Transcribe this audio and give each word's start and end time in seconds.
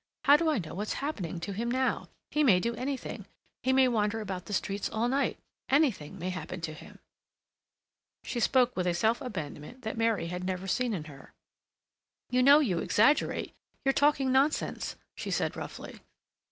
How 0.25 0.35
do 0.35 0.49
I 0.49 0.57
know 0.57 0.73
what's 0.73 0.93
happening 0.93 1.39
to 1.41 1.53
him 1.53 1.69
now? 1.69 2.09
He 2.31 2.43
may 2.43 2.59
do 2.59 2.73
anything. 2.73 3.27
He 3.61 3.71
may 3.71 3.87
wander 3.87 4.19
about 4.19 4.45
the 4.45 4.51
streets 4.53 4.89
all 4.89 5.07
night. 5.07 5.37
Anything 5.69 6.17
may 6.17 6.31
happen 6.31 6.59
to 6.61 6.73
him." 6.73 6.97
She 8.23 8.39
spoke 8.39 8.75
with 8.75 8.87
a 8.87 8.95
self 8.95 9.21
abandonment 9.21 9.83
that 9.83 9.99
Mary 9.99 10.25
had 10.25 10.43
never 10.43 10.65
seen 10.67 10.95
in 10.95 11.03
her. 11.03 11.33
"You 12.31 12.41
know 12.41 12.57
you 12.61 12.79
exaggerate; 12.79 13.53
you're 13.85 13.93
talking 13.93 14.31
nonsense," 14.31 14.95
she 15.15 15.29
said 15.29 15.55
roughly. 15.55 15.99